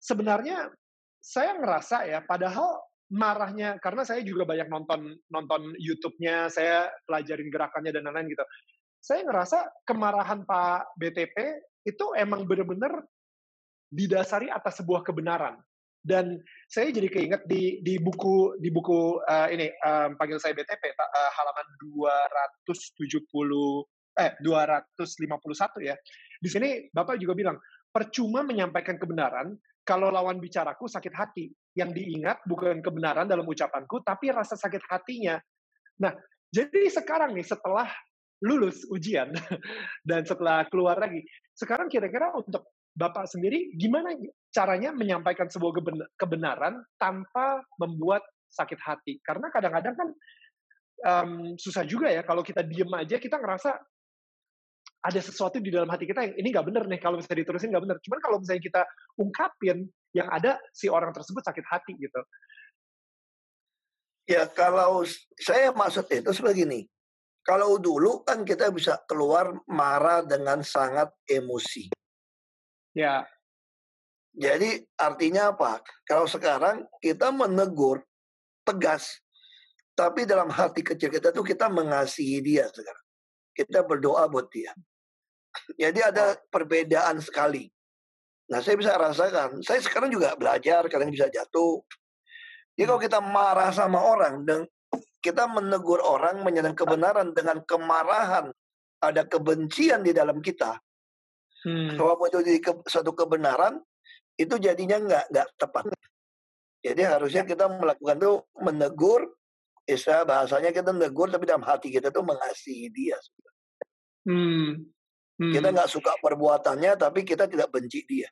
sebenarnya 0.00 0.72
saya 1.20 1.56
ngerasa 1.60 2.08
ya, 2.08 2.24
padahal 2.24 2.80
marahnya 3.12 3.76
karena 3.82 4.06
saya 4.06 4.24
juga 4.24 4.48
banyak 4.48 4.72
nonton 4.72 5.14
nonton 5.28 5.76
YouTube-nya, 5.76 6.48
saya 6.48 6.88
pelajarin 7.04 7.52
gerakannya 7.52 7.92
dan 7.92 8.08
lain-lain 8.08 8.32
gitu. 8.32 8.44
Saya 9.00 9.24
ngerasa 9.24 9.84
kemarahan 9.84 10.44
Pak 10.44 10.96
BTP 10.96 11.36
itu 11.84 12.12
emang 12.16 12.44
benar-benar 12.44 13.04
didasari 13.90 14.48
atas 14.48 14.80
sebuah 14.80 15.04
kebenaran. 15.04 15.58
Dan 16.00 16.40
saya 16.64 16.88
jadi 16.88 17.12
keinget 17.12 17.44
di 17.44 17.84
di 17.84 18.00
buku 18.00 18.56
di 18.56 18.72
buku 18.72 19.20
uh, 19.20 19.48
ini 19.52 19.68
um, 19.84 20.16
panggil 20.16 20.40
saya 20.40 20.56
BTP 20.56 20.96
uh, 20.96 21.30
halaman 21.36 21.66
270 22.64 23.20
eh 24.16 24.32
251 24.40 25.84
ya. 25.84 25.92
Di 26.40 26.48
sini 26.48 26.88
Bapak 26.88 27.20
juga 27.20 27.36
bilang 27.36 27.60
percuma 27.92 28.40
menyampaikan 28.40 28.96
kebenaran 28.96 29.52
kalau 29.84 30.12
lawan 30.12 30.38
bicaraku 30.38 30.86
sakit 30.86 31.14
hati. 31.14 31.46
Yang 31.70 32.02
diingat 32.02 32.42
bukan 32.50 32.82
kebenaran 32.82 33.30
dalam 33.30 33.46
ucapanku, 33.46 34.02
tapi 34.02 34.34
rasa 34.34 34.58
sakit 34.58 34.82
hatinya. 34.90 35.38
Nah, 36.02 36.10
jadi 36.50 36.90
sekarang 36.90 37.30
nih 37.38 37.46
setelah 37.46 37.86
lulus 38.42 38.82
ujian 38.90 39.30
dan 40.08 40.26
setelah 40.26 40.66
keluar 40.66 40.98
lagi, 40.98 41.22
sekarang 41.54 41.86
kira-kira 41.86 42.34
untuk 42.34 42.66
Bapak 42.90 43.30
sendiri 43.30 43.70
gimana 43.78 44.18
caranya 44.50 44.90
menyampaikan 44.90 45.46
sebuah 45.46 45.78
kebenaran 46.18 46.82
tanpa 46.98 47.62
membuat 47.78 48.26
sakit 48.50 48.80
hati? 48.82 49.22
Karena 49.22 49.46
kadang-kadang 49.46 49.94
kan 49.94 50.08
um, 51.06 51.30
susah 51.54 51.86
juga 51.86 52.10
ya 52.10 52.26
kalau 52.26 52.42
kita 52.42 52.66
diem 52.66 52.90
aja 52.90 53.16
kita 53.16 53.38
ngerasa 53.38 53.78
ada 55.00 55.20
sesuatu 55.20 55.56
di 55.56 55.72
dalam 55.72 55.88
hati 55.88 56.04
kita 56.04 56.28
yang 56.28 56.34
ini 56.36 56.48
nggak 56.52 56.66
bener 56.68 56.84
nih 56.84 57.00
kalau 57.00 57.16
misalnya 57.16 57.40
diterusin 57.40 57.72
nggak 57.72 57.84
bener. 57.88 57.98
Cuman 58.04 58.18
kalau 58.20 58.36
misalnya 58.36 58.62
kita 58.62 58.82
ungkapin 59.16 59.88
yang 60.12 60.28
ada 60.28 60.60
si 60.76 60.92
orang 60.92 61.10
tersebut 61.16 61.40
sakit 61.40 61.64
hati 61.64 61.92
gitu. 61.96 62.20
Ya 64.28 64.44
kalau 64.46 65.02
saya 65.40 65.72
maksud 65.72 66.04
itu 66.12 66.30
seperti 66.30 66.68
ini. 66.68 66.80
Kalau 67.40 67.80
dulu 67.80 68.20
kan 68.20 68.44
kita 68.44 68.68
bisa 68.68 69.00
keluar 69.08 69.56
marah 69.64 70.20
dengan 70.20 70.60
sangat 70.60 71.08
emosi. 71.24 71.88
Ya. 72.92 73.24
Jadi 74.36 74.84
artinya 75.00 75.50
apa? 75.50 75.80
Kalau 76.04 76.28
sekarang 76.28 76.84
kita 77.00 77.32
menegur 77.32 78.04
tegas, 78.62 79.18
tapi 79.96 80.28
dalam 80.28 80.52
hati 80.52 80.84
kecil 80.84 81.10
kita 81.10 81.32
tuh 81.34 81.42
kita 81.42 81.66
mengasihi 81.72 82.38
dia 82.44 82.68
sekarang. 82.70 83.06
Kita 83.56 83.82
berdoa 83.82 84.28
buat 84.30 84.46
dia. 84.52 84.70
Jadi 85.74 86.00
ada 86.02 86.38
perbedaan 86.50 87.18
sekali. 87.18 87.66
Nah, 88.50 88.58
saya 88.58 88.74
bisa 88.74 88.98
rasakan. 88.98 89.62
Saya 89.62 89.78
sekarang 89.78 90.10
juga 90.10 90.34
belajar, 90.34 90.82
kadang 90.90 91.10
bisa 91.14 91.30
jatuh. 91.30 91.78
Jadi 92.74 92.86
kalau 92.86 93.00
kita 93.02 93.18
marah 93.22 93.70
sama 93.70 94.02
orang 94.02 94.42
dan 94.42 94.66
kita 95.22 95.46
menegur 95.46 96.00
orang 96.00 96.42
menyerang 96.42 96.74
kebenaran 96.74 97.30
dengan 97.36 97.62
kemarahan, 97.62 98.50
ada 99.04 99.22
kebencian 99.28 100.02
di 100.02 100.10
dalam 100.10 100.42
kita. 100.42 100.80
Hmm. 101.62 101.94
Bahwa 101.94 102.26
itu 102.26 102.40
jadi 102.40 102.58
ke, 102.58 102.72
suatu 102.88 103.12
kebenaran, 103.12 103.78
itu 104.40 104.56
jadinya 104.56 104.96
nggak 104.96 105.24
nggak 105.30 105.48
tepat. 105.60 105.84
Jadi 106.80 107.02
harusnya 107.04 107.44
kita 107.44 107.68
melakukan 107.68 108.16
itu 108.16 108.34
menegur, 108.64 109.28
istilah 109.84 110.24
bahasanya 110.24 110.72
kita 110.72 110.96
menegur 110.96 111.28
tapi 111.28 111.44
dalam 111.44 111.62
hati 111.62 111.92
kita 111.92 112.08
tuh 112.08 112.24
mengasihi 112.24 112.88
dia. 112.88 113.20
Hmm. 114.24 114.88
Hmm. 115.40 115.52
Kita 115.56 115.72
nggak 115.72 115.88
suka 115.88 116.12
perbuatannya, 116.20 117.00
tapi 117.00 117.24
kita 117.24 117.48
tidak 117.48 117.72
benci 117.72 118.04
dia. 118.04 118.28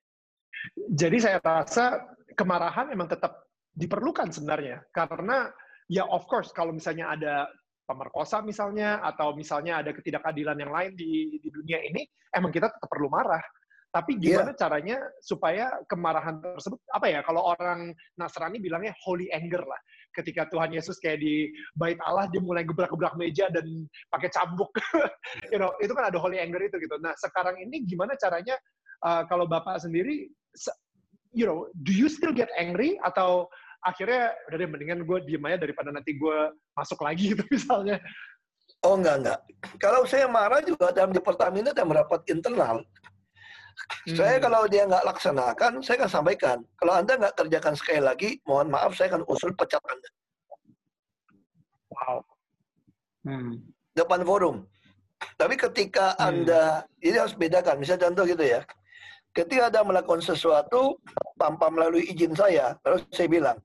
Jadi 0.76 1.16
saya 1.16 1.40
rasa 1.40 2.04
kemarahan 2.36 2.92
memang 2.92 3.08
tetap 3.08 3.48
diperlukan 3.72 4.28
sebenarnya, 4.28 4.84
karena 4.92 5.48
ya 5.88 6.04
of 6.04 6.28
course 6.28 6.52
kalau 6.52 6.76
misalnya 6.76 7.16
ada 7.16 7.48
pemerkosa 7.88 8.44
misalnya, 8.44 9.00
atau 9.00 9.32
misalnya 9.32 9.80
ada 9.80 9.96
ketidakadilan 9.96 10.60
yang 10.60 10.68
lain 10.68 10.92
di, 10.92 11.40
di 11.40 11.48
dunia 11.48 11.80
ini, 11.80 12.04
emang 12.36 12.52
kita 12.52 12.68
tetap 12.68 12.90
perlu 12.92 13.08
marah. 13.08 13.40
Tapi 13.88 14.20
gimana 14.20 14.52
yeah. 14.52 14.60
caranya 14.60 14.98
supaya 15.24 15.72
kemarahan 15.88 16.44
tersebut 16.44 16.76
apa 16.92 17.08
ya 17.08 17.24
kalau 17.24 17.40
orang 17.40 17.96
Nasrani 18.20 18.60
bilangnya 18.60 18.92
holy 19.00 19.32
anger 19.32 19.64
lah. 19.64 19.80
Ketika 20.14 20.48
Tuhan 20.50 20.74
Yesus 20.74 20.98
kayak 20.98 21.22
di 21.22 21.52
bait 21.78 21.98
Allah 22.02 22.26
dia 22.28 22.42
mulai 22.42 22.66
gebrak-gebrak 22.66 23.14
meja 23.14 23.46
dan 23.52 23.64
pakai 24.10 24.28
cambuk. 24.32 24.72
you 25.52 25.58
know, 25.60 25.70
itu 25.78 25.92
kan 25.94 26.10
ada 26.10 26.18
holy 26.18 26.40
anger 26.40 26.60
itu 26.64 26.76
gitu. 26.80 26.96
Nah, 26.98 27.14
sekarang 27.18 27.60
ini 27.60 27.86
gimana 27.86 28.18
caranya 28.18 28.56
uh, 29.06 29.22
kalau 29.28 29.46
Bapak 29.46 29.82
sendiri 29.82 30.26
you 31.32 31.44
know, 31.44 31.68
do 31.84 31.92
you 31.92 32.08
still 32.08 32.32
get 32.32 32.48
angry 32.56 32.96
atau 33.04 33.46
akhirnya 33.86 34.34
udah 34.50 34.56
deh 34.58 34.68
mendingan 34.68 35.00
gue 35.06 35.18
diem 35.28 35.44
aja 35.46 35.58
daripada 35.62 35.94
nanti 35.94 36.18
gue 36.18 36.38
masuk 36.74 36.98
lagi 37.04 37.24
gitu 37.34 37.44
misalnya. 37.50 38.00
Oh 38.86 38.94
enggak 38.94 39.16
enggak. 39.22 39.40
Kalau 39.82 40.06
saya 40.06 40.30
marah 40.30 40.62
juga 40.62 40.94
dalam 40.94 41.10
di 41.10 41.18
Pertamina 41.18 41.74
dan 41.74 41.86
merapat 41.90 42.22
internal. 42.30 42.84
Hmm. 44.08 44.16
Saya 44.16 44.36
kalau 44.42 44.68
dia 44.68 44.84
nggak 44.84 45.04
laksanakan, 45.06 45.72
saya 45.80 45.96
akan 46.04 46.10
sampaikan. 46.10 46.58
Kalau 46.76 46.92
Anda 46.98 47.12
nggak 47.16 47.34
kerjakan 47.38 47.74
sekali 47.78 48.00
lagi, 48.02 48.30
mohon 48.44 48.68
maaf, 48.68 48.92
saya 48.98 49.14
akan 49.14 49.22
usul 49.28 49.52
pecat 49.56 49.80
Anda. 49.84 50.10
Wow. 51.92 52.18
Hmm. 53.24 53.52
Depan 53.96 54.22
forum. 54.22 54.56
Tapi 55.34 55.54
ketika 55.58 56.14
hmm. 56.18 56.28
Anda, 56.28 56.62
ini 57.02 57.16
harus 57.18 57.34
bedakan. 57.34 57.82
Misalnya 57.82 58.10
contoh 58.10 58.24
gitu 58.28 58.44
ya. 58.44 58.60
Ketika 59.34 59.70
Anda 59.70 59.80
melakukan 59.86 60.22
sesuatu 60.22 60.98
tanpa 61.38 61.70
melalui 61.70 62.06
izin 62.10 62.34
saya, 62.34 62.74
terus 62.82 63.06
saya 63.14 63.28
bilang, 63.30 63.58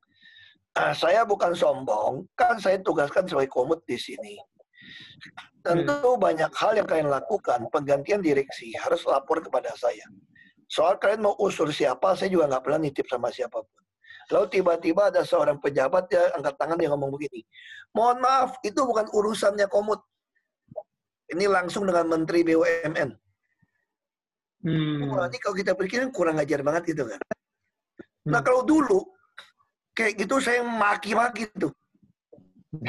ah, 0.78 0.94
saya 0.94 1.26
bukan 1.26 1.54
sombong, 1.54 2.26
kan 2.38 2.58
saya 2.62 2.78
tugaskan 2.82 3.26
sebagai 3.26 3.50
komut 3.50 3.82
di 3.86 3.98
sini. 3.98 4.38
Tentu 5.64 5.96
hmm. 5.96 6.20
banyak 6.20 6.52
hal 6.52 6.76
yang 6.76 6.84
kalian 6.84 7.08
lakukan, 7.08 7.72
penggantian 7.72 8.20
direksi 8.20 8.76
harus 8.76 9.08
lapor 9.08 9.40
kepada 9.40 9.72
saya. 9.80 10.04
Soal 10.68 11.00
kalian 11.00 11.24
mau 11.24 11.40
usul 11.40 11.72
siapa, 11.72 12.20
saya 12.20 12.28
juga 12.28 12.52
nggak 12.52 12.64
pernah 12.68 12.84
nitip 12.84 13.08
sama 13.08 13.32
siapa 13.32 13.64
pun. 13.64 13.82
Lalu 14.32 14.60
tiba-tiba 14.60 15.08
ada 15.08 15.24
seorang 15.24 15.64
pejabat 15.64 16.12
ya 16.12 16.36
angkat 16.36 16.56
tangan 16.60 16.76
dia 16.76 16.92
ngomong 16.92 17.16
begini. 17.16 17.48
Mohon 17.96 18.18
maaf, 18.24 18.52
itu 18.64 18.80
bukan 18.84 19.08
urusannya 19.12 19.68
komut. 19.72 20.04
Ini 21.32 21.48
langsung 21.48 21.88
dengan 21.88 22.12
Menteri 22.12 22.44
BUMN. 22.44 23.10
Hmm. 24.64 25.00
Ini 25.08 25.38
kalau 25.40 25.56
kita 25.56 25.76
pikir 25.76 26.08
kurang 26.12 26.40
ajar 26.40 26.60
banget 26.60 26.96
gitu 26.96 27.08
kan. 27.08 27.20
Nah 28.28 28.40
hmm. 28.40 28.48
kalau 28.48 28.64
dulu 28.64 29.00
kayak 29.96 30.20
gitu 30.20 30.40
saya 30.44 30.64
maki-maki 30.64 31.48
tuh. 31.56 31.72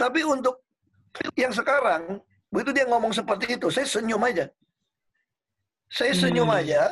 Tapi 0.00 0.22
untuk 0.22 0.67
yang 1.34 1.52
sekarang, 1.54 2.22
begitu 2.50 2.70
dia 2.74 2.86
ngomong 2.88 3.12
seperti 3.14 3.58
itu, 3.58 3.68
saya 3.70 3.86
senyum 3.86 4.22
aja. 4.22 4.46
Saya 5.88 6.12
senyum 6.12 6.48
hmm. 6.48 6.60
aja, 6.60 6.82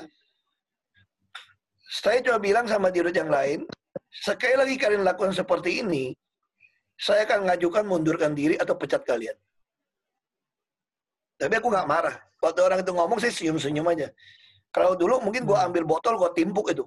Saya 1.86 2.18
coba 2.20 2.42
bilang 2.42 2.66
sama 2.68 2.90
dirut 2.92 3.14
yang 3.14 3.30
lain, 3.30 3.64
sekali 4.10 4.58
lagi 4.58 4.74
kalian 4.76 5.06
lakukan 5.06 5.32
seperti 5.32 5.80
ini, 5.80 6.12
saya 6.98 7.24
akan 7.24 7.46
ngajukan 7.48 7.84
mundurkan 7.86 8.32
diri 8.36 8.58
atau 8.58 8.76
pecat 8.76 9.06
kalian. 9.06 9.36
Tapi 11.40 11.54
aku 11.56 11.68
nggak 11.72 11.88
marah. 11.88 12.16
Waktu 12.42 12.60
orang 12.60 12.80
itu 12.84 12.92
ngomong, 12.92 13.18
saya 13.22 13.32
senyum-senyum 13.32 13.86
aja. 13.92 14.08
Kalau 14.74 14.92
dulu 14.92 15.24
mungkin 15.24 15.48
gua 15.48 15.64
hmm. 15.64 15.68
ambil 15.72 15.84
botol, 15.88 16.20
gua 16.20 16.34
timpuk 16.36 16.68
itu. 16.74 16.84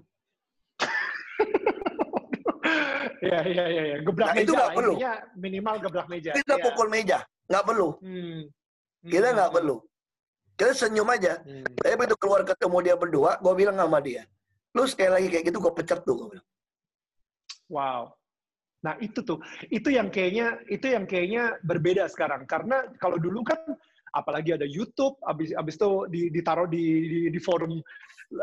Iya, 3.19 3.39
iya, 3.45 3.63
iya. 3.67 3.83
Ya. 3.95 3.97
Gebrak 4.03 4.27
nah, 4.31 4.35
meja. 4.35 4.45
Itu 4.45 4.51
nggak 4.55 4.71
perlu. 4.75 4.93
minimal 5.35 5.75
gebrak 5.83 6.07
meja. 6.07 6.31
Kita 6.35 6.55
ya. 6.55 6.63
pukul 6.63 6.88
meja. 6.88 7.19
Nggak 7.49 7.63
perlu. 7.65 7.89
Hmm. 7.99 8.41
Kita 9.03 9.27
nggak 9.33 9.49
hmm. 9.49 9.57
perlu. 9.59 9.75
Kita 10.59 10.71
senyum 10.75 11.09
aja. 11.09 11.33
Hmm. 11.39 11.63
Tapi 11.79 11.95
begitu 11.95 12.15
keluar 12.19 12.41
ketemu 12.43 12.77
dia 12.83 12.95
berdua, 12.99 13.31
gue 13.39 13.53
bilang 13.55 13.79
sama 13.79 13.99
dia, 14.03 14.27
lu 14.75 14.83
sekali 14.83 15.11
lagi 15.15 15.27
kayak 15.31 15.45
gitu 15.47 15.57
gue 15.63 15.73
pecat 15.73 15.99
tuh. 16.03 16.15
Gua 16.19 16.27
bilang. 16.35 16.47
Wow. 17.69 18.01
Nah 18.83 18.95
itu 18.99 19.19
tuh, 19.23 19.39
itu 19.71 19.91
yang 19.91 20.11
kayaknya, 20.11 20.59
itu 20.67 20.88
yang 20.88 21.07
kayaknya 21.07 21.55
berbeda 21.63 22.07
sekarang. 22.11 22.43
Karena 22.43 22.88
kalau 22.99 23.19
dulu 23.19 23.43
kan, 23.43 23.59
apalagi 24.15 24.55
ada 24.55 24.67
YouTube, 24.67 25.19
abis, 25.23 25.51
abis 25.55 25.75
itu 25.79 25.89
ditaruh 26.31 26.67
di, 26.67 26.83
di, 27.07 27.19
di 27.31 27.39
forum, 27.39 27.79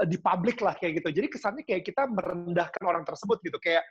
di 0.08 0.16
publik 0.20 0.60
lah 0.60 0.76
kayak 0.76 1.04
gitu. 1.04 1.08
Jadi 1.20 1.28
kesannya 1.32 1.64
kayak 1.64 1.84
kita 1.84 2.08
merendahkan 2.08 2.84
orang 2.84 3.04
tersebut 3.04 3.40
gitu. 3.44 3.56
Kayak 3.60 3.84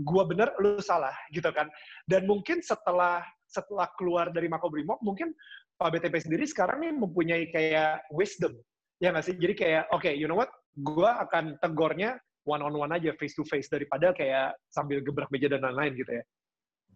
gua 0.00 0.24
bener, 0.24 0.48
lu 0.62 0.80
salah 0.80 1.12
gitu 1.34 1.48
kan. 1.52 1.68
Dan 2.08 2.24
mungkin 2.24 2.64
setelah 2.64 3.20
setelah 3.44 3.88
keluar 4.00 4.32
dari 4.32 4.48
Makobrimob, 4.48 5.00
mungkin 5.04 5.36
Pak 5.76 5.98
BTP 5.98 6.14
sendiri 6.24 6.44
sekarang 6.48 6.80
nih 6.80 6.92
mempunyai 6.96 7.44
kayak 7.52 8.08
wisdom. 8.08 8.56
Ya 9.02 9.12
nggak 9.12 9.26
sih? 9.28 9.36
Jadi 9.36 9.54
kayak, 9.58 9.84
oke, 9.92 10.08
okay, 10.08 10.14
you 10.16 10.24
know 10.24 10.38
what? 10.38 10.48
Gua 10.72 11.20
akan 11.20 11.60
tegornya 11.60 12.16
one 12.48 12.64
on 12.64 12.72
one 12.72 12.92
aja, 12.96 13.12
face 13.20 13.36
to 13.36 13.44
face, 13.44 13.68
daripada 13.68 14.16
kayak 14.16 14.56
sambil 14.72 15.04
gebrak 15.04 15.28
meja 15.28 15.52
dan 15.52 15.62
lain-lain 15.62 15.92
gitu 16.00 16.12
ya. 16.16 16.24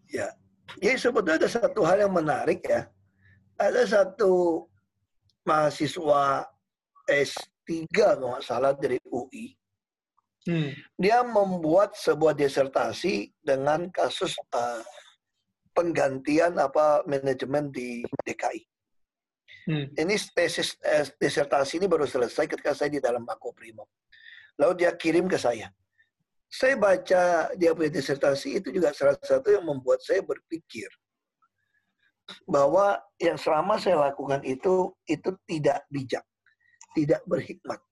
Ya. 0.06 0.28
Jadi 0.82 0.96
sebetulnya 0.98 1.38
ada 1.46 1.50
satu 1.50 1.80
hal 1.86 2.02
yang 2.02 2.14
menarik 2.14 2.62
ya. 2.66 2.90
Ada 3.56 3.82
satu 3.86 4.66
mahasiswa 5.46 6.46
S3 7.06 7.86
kalau 7.94 8.34
nggak 8.34 8.44
salah 8.44 8.74
dari 8.74 8.98
UI 9.06 9.54
Hmm. 10.46 10.70
Dia 10.94 11.26
membuat 11.26 11.98
sebuah 11.98 12.38
disertasi 12.38 13.34
dengan 13.42 13.90
kasus 13.90 14.38
uh, 14.54 14.82
penggantian 15.74 16.56
apa 16.56 17.02
manajemen 17.04 17.68
di 17.74 18.06
DKI. 18.24 18.62
Hmm. 19.66 19.90
Ini 19.98 20.14
tesis 20.30 20.78
eh, 20.86 21.02
disertasi 21.18 21.82
ini 21.82 21.90
baru 21.90 22.06
selesai 22.06 22.46
ketika 22.46 22.70
saya 22.70 22.86
di 22.86 23.02
dalam 23.02 23.26
Primo. 23.26 23.90
Lalu 24.62 24.86
dia 24.86 24.94
kirim 24.94 25.26
ke 25.26 25.34
saya. 25.34 25.66
Saya 26.46 26.78
baca 26.78 27.50
dia 27.58 27.74
punya 27.74 27.90
disertasi 27.90 28.62
itu 28.62 28.70
juga 28.70 28.94
salah 28.94 29.18
satu 29.18 29.50
yang 29.50 29.66
membuat 29.66 29.98
saya 30.06 30.22
berpikir 30.22 30.86
bahwa 32.46 33.02
yang 33.18 33.34
selama 33.34 33.74
saya 33.82 33.98
lakukan 33.98 34.46
itu 34.46 34.94
itu 35.10 35.34
tidak 35.50 35.82
bijak, 35.90 36.22
tidak 36.94 37.20
berhikmat. 37.26 37.82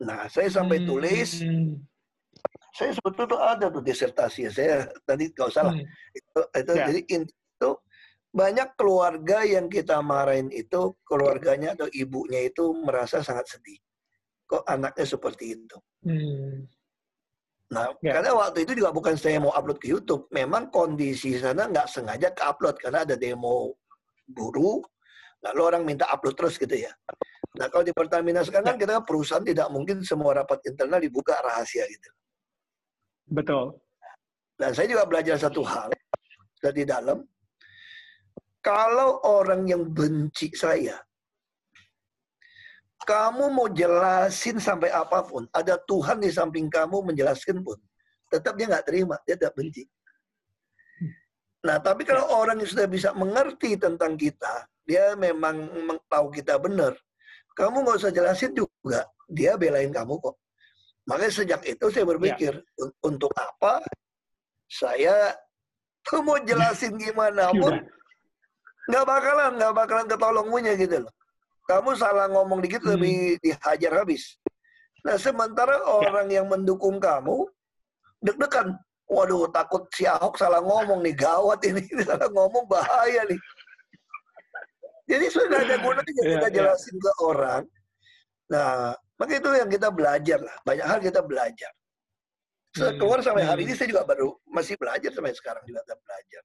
Nah, 0.00 0.26
saya 0.32 0.48
sampai 0.48 0.80
hmm. 0.80 0.86
tulis, 0.88 1.30
saya 2.72 2.90
sebetulnya 2.96 3.28
tuh 3.28 3.42
ada 3.42 3.66
tuh 3.68 3.82
disertasi 3.84 4.48
saya 4.48 4.88
tadi 5.04 5.28
kalau 5.36 5.52
salah 5.52 5.74
hmm. 5.76 5.84
itu 6.16 6.40
itu 6.56 6.72
ya. 6.72 6.84
jadi 6.88 7.00
itu 7.04 7.70
banyak 8.30 8.68
keluarga 8.78 9.42
yang 9.42 9.66
kita 9.66 9.98
marahin 10.00 10.48
itu 10.54 10.94
keluarganya 11.02 11.74
atau 11.74 11.90
ibunya 11.90 12.46
itu 12.46 12.72
merasa 12.72 13.20
sangat 13.20 13.58
sedih 13.58 13.76
kok 14.50 14.66
anaknya 14.66 15.06
seperti 15.06 15.44
itu. 15.54 15.76
Hmm. 16.02 16.66
Nah, 17.70 17.94
ya. 18.02 18.18
karena 18.18 18.34
waktu 18.34 18.66
itu 18.66 18.82
juga 18.82 18.90
bukan 18.90 19.14
saya 19.14 19.38
mau 19.38 19.54
upload 19.54 19.78
ke 19.78 19.94
YouTube, 19.94 20.26
memang 20.34 20.74
kondisi 20.74 21.38
sana 21.38 21.70
nggak 21.70 21.86
sengaja 21.86 22.34
ke 22.34 22.42
upload 22.42 22.74
karena 22.82 23.06
ada 23.06 23.14
demo 23.14 23.78
buruh, 24.26 24.82
lalu 25.46 25.60
orang 25.62 25.86
minta 25.86 26.10
upload 26.10 26.34
terus 26.34 26.58
gitu 26.58 26.74
ya. 26.74 26.90
Nah 27.58 27.66
kalau 27.66 27.82
di 27.82 27.90
Pertamina 27.90 28.46
sekarang 28.46 28.74
kan 28.74 28.78
kita 28.78 29.00
kan 29.00 29.04
perusahaan 29.06 29.42
tidak 29.42 29.66
mungkin 29.74 30.06
semua 30.06 30.38
rapat 30.38 30.62
internal 30.70 31.02
dibuka 31.02 31.34
rahasia 31.42 31.82
gitu. 31.90 32.10
Betul. 33.26 33.74
Dan 34.54 34.70
saya 34.76 34.86
juga 34.86 35.08
belajar 35.08 35.40
satu 35.40 35.64
hal 35.66 35.90
dari 36.60 36.84
dalam. 36.84 37.24
Kalau 38.60 39.24
orang 39.24 39.64
yang 39.64 39.88
benci 39.88 40.52
saya, 40.52 41.00
kamu 43.08 43.48
mau 43.48 43.72
jelasin 43.72 44.60
sampai 44.60 44.92
apa 44.92 45.24
pun, 45.24 45.48
ada 45.56 45.80
Tuhan 45.80 46.20
di 46.20 46.28
samping 46.28 46.68
kamu 46.68 47.08
menjelaskan 47.08 47.64
pun, 47.64 47.80
tetap 48.28 48.60
dia 48.60 48.68
nggak 48.68 48.84
terima, 48.84 49.16
dia 49.24 49.40
tidak 49.40 49.56
benci. 49.56 49.88
Nah, 51.64 51.80
tapi 51.80 52.04
kalau 52.04 52.28
orang 52.36 52.60
yang 52.60 52.68
sudah 52.68 52.84
bisa 52.84 53.16
mengerti 53.16 53.80
tentang 53.80 54.20
kita, 54.20 54.68
dia 54.84 55.16
memang 55.16 55.72
tahu 56.12 56.28
kita 56.28 56.60
benar, 56.60 56.92
kamu 57.54 57.76
nggak 57.82 57.98
usah 58.00 58.12
jelasin 58.12 58.52
juga. 58.54 59.06
Dia 59.30 59.54
belain 59.54 59.90
kamu 59.90 60.18
kok. 60.18 60.36
Makanya 61.08 61.32
sejak 61.32 61.60
itu 61.66 61.86
saya 61.90 62.06
berpikir, 62.06 62.54
ya. 62.54 62.86
untuk 63.02 63.32
apa 63.34 63.82
saya 64.70 65.34
mau 66.22 66.38
jelasin 66.38 66.94
gimana 66.94 67.50
pun, 67.60 67.82
nggak 68.86 69.04
bakalan, 69.06 69.52
nggak 69.58 69.74
bakalan 69.74 70.06
ketolong 70.06 70.48
punya 70.50 70.72
gitu 70.78 71.02
loh. 71.02 71.12
Kamu 71.66 71.94
salah 71.94 72.26
ngomong 72.30 72.62
dikit 72.62 72.82
hmm. 72.82 72.90
lebih 72.94 73.38
dihajar 73.42 74.02
habis. 74.02 74.38
Nah 75.06 75.16
sementara 75.16 75.80
ya. 75.80 75.86
orang 75.86 76.28
yang 76.30 76.46
mendukung 76.46 76.98
kamu, 77.02 77.46
deg-degan. 78.22 78.76
Waduh, 79.10 79.50
takut 79.50 79.90
si 79.90 80.06
Ahok 80.06 80.38
salah 80.38 80.62
ngomong 80.62 81.02
nih, 81.02 81.18
gawat 81.18 81.58
ini, 81.66 81.82
salah 82.06 82.30
ngomong 82.30 82.70
bahaya 82.70 83.26
nih. 83.26 83.38
Jadi 85.10 85.26
sudah 85.26 85.58
ada 85.58 85.76
gunanya 85.82 86.06
iya, 86.22 86.38
kita 86.38 86.48
iya. 86.48 86.54
jelasin 86.54 86.96
ke 87.02 87.10
orang. 87.18 87.62
Nah, 88.50 88.94
maka 89.18 89.32
itu 89.34 89.48
yang 89.50 89.70
kita 89.70 89.88
belajar 89.90 90.38
lah. 90.38 90.56
Banyak 90.62 90.86
hal 90.86 90.98
kita 91.02 91.20
belajar. 91.26 91.72
Setelah 92.70 92.94
keluar 93.02 93.18
sampai 93.18 93.42
hari 93.42 93.66
hmm. 93.66 93.74
ini 93.74 93.74
saya 93.74 93.88
juga 93.90 94.06
baru 94.06 94.30
masih 94.46 94.78
belajar 94.78 95.10
sampai 95.10 95.34
sekarang 95.34 95.62
juga 95.66 95.82
belajar. 95.82 96.42